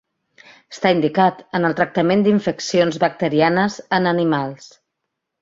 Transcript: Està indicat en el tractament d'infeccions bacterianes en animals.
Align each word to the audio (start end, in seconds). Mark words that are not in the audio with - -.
Està 0.75 0.93
indicat 0.95 1.43
en 1.59 1.67
el 1.69 1.75
tractament 1.79 2.23
d'infeccions 2.29 2.99
bacterianes 3.05 3.77
en 4.01 4.13
animals. 4.15 4.69